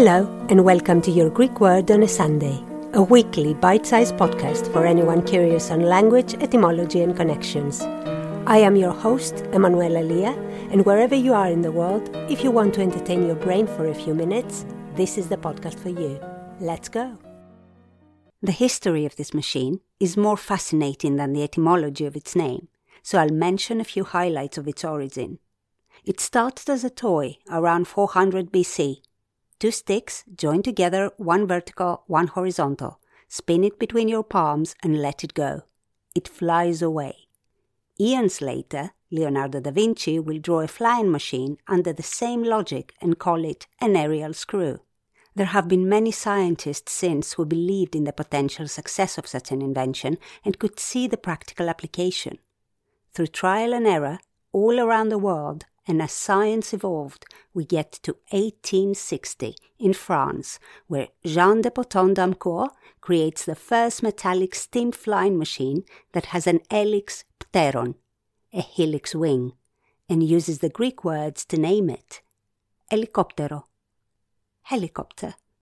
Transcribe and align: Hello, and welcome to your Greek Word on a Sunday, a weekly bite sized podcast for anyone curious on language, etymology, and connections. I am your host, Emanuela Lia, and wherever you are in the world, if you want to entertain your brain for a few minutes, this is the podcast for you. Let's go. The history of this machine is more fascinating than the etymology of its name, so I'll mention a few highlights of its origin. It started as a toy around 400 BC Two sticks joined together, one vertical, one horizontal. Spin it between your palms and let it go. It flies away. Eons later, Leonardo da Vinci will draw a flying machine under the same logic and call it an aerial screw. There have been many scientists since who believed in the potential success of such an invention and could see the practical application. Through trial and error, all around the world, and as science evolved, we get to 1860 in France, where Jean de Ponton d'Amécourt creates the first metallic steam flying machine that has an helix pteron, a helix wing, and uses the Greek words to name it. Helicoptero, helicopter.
Hello, 0.00 0.28
and 0.48 0.64
welcome 0.64 1.02
to 1.02 1.10
your 1.10 1.28
Greek 1.28 1.58
Word 1.58 1.90
on 1.90 2.04
a 2.04 2.06
Sunday, 2.06 2.64
a 2.92 3.02
weekly 3.02 3.52
bite 3.52 3.84
sized 3.84 4.14
podcast 4.14 4.72
for 4.72 4.86
anyone 4.86 5.26
curious 5.26 5.72
on 5.72 5.82
language, 5.82 6.34
etymology, 6.34 7.02
and 7.02 7.16
connections. 7.16 7.80
I 8.46 8.58
am 8.58 8.76
your 8.76 8.92
host, 8.92 9.44
Emanuela 9.52 9.98
Lia, 9.98 10.34
and 10.70 10.86
wherever 10.86 11.16
you 11.16 11.34
are 11.34 11.48
in 11.48 11.62
the 11.62 11.72
world, 11.72 12.14
if 12.30 12.44
you 12.44 12.52
want 12.52 12.74
to 12.74 12.80
entertain 12.80 13.26
your 13.26 13.34
brain 13.34 13.66
for 13.66 13.88
a 13.88 13.94
few 13.94 14.14
minutes, 14.14 14.64
this 14.94 15.18
is 15.18 15.28
the 15.28 15.36
podcast 15.36 15.80
for 15.80 15.88
you. 15.88 16.20
Let's 16.60 16.88
go. 16.88 17.18
The 18.40 18.52
history 18.52 19.04
of 19.04 19.16
this 19.16 19.34
machine 19.34 19.80
is 19.98 20.16
more 20.16 20.36
fascinating 20.36 21.16
than 21.16 21.32
the 21.32 21.42
etymology 21.42 22.06
of 22.06 22.14
its 22.14 22.36
name, 22.36 22.68
so 23.02 23.18
I'll 23.18 23.30
mention 23.30 23.80
a 23.80 23.90
few 23.92 24.04
highlights 24.04 24.58
of 24.58 24.68
its 24.68 24.84
origin. 24.84 25.40
It 26.04 26.20
started 26.20 26.70
as 26.70 26.84
a 26.84 26.88
toy 26.88 27.38
around 27.50 27.88
400 27.88 28.52
BC 28.52 29.00
Two 29.58 29.72
sticks 29.72 30.24
joined 30.36 30.64
together, 30.64 31.10
one 31.16 31.46
vertical, 31.46 32.04
one 32.06 32.28
horizontal. 32.28 33.00
Spin 33.28 33.64
it 33.64 33.78
between 33.78 34.08
your 34.08 34.22
palms 34.22 34.76
and 34.84 35.02
let 35.02 35.24
it 35.24 35.34
go. 35.34 35.62
It 36.14 36.28
flies 36.28 36.80
away. 36.80 37.28
Eons 38.00 38.40
later, 38.40 38.92
Leonardo 39.10 39.58
da 39.58 39.72
Vinci 39.72 40.20
will 40.20 40.38
draw 40.38 40.60
a 40.60 40.68
flying 40.68 41.10
machine 41.10 41.58
under 41.66 41.92
the 41.92 42.04
same 42.04 42.44
logic 42.44 42.94
and 43.00 43.18
call 43.18 43.44
it 43.44 43.66
an 43.80 43.96
aerial 43.96 44.32
screw. 44.32 44.80
There 45.34 45.46
have 45.46 45.66
been 45.66 45.88
many 45.88 46.12
scientists 46.12 46.92
since 46.92 47.32
who 47.32 47.44
believed 47.44 47.96
in 47.96 48.04
the 48.04 48.12
potential 48.12 48.68
success 48.68 49.18
of 49.18 49.26
such 49.26 49.50
an 49.50 49.60
invention 49.60 50.18
and 50.44 50.58
could 50.58 50.78
see 50.78 51.08
the 51.08 51.16
practical 51.16 51.68
application. 51.68 52.38
Through 53.12 53.28
trial 53.28 53.72
and 53.72 53.86
error, 53.86 54.20
all 54.52 54.78
around 54.78 55.08
the 55.08 55.18
world, 55.18 55.64
and 55.88 56.02
as 56.02 56.12
science 56.12 56.74
evolved, 56.74 57.24
we 57.54 57.64
get 57.64 57.92
to 58.02 58.12
1860 58.28 59.56
in 59.78 59.94
France, 59.94 60.58
where 60.86 61.08
Jean 61.24 61.62
de 61.62 61.70
Ponton 61.70 62.12
d'Amécourt 62.14 62.68
creates 63.00 63.46
the 63.46 63.54
first 63.54 64.02
metallic 64.02 64.54
steam 64.54 64.92
flying 64.92 65.38
machine 65.38 65.84
that 66.12 66.26
has 66.26 66.46
an 66.46 66.60
helix 66.70 67.24
pteron, 67.40 67.94
a 68.52 68.60
helix 68.60 69.14
wing, 69.14 69.52
and 70.10 70.22
uses 70.22 70.58
the 70.58 70.68
Greek 70.68 71.04
words 71.04 71.46
to 71.46 71.56
name 71.56 71.88
it. 71.88 72.20
Helicoptero, 72.92 73.64
helicopter. 74.64 75.34